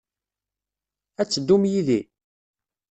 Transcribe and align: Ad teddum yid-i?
Ad 1.21 1.27
teddum 1.27 1.63
yid-i? 1.71 1.99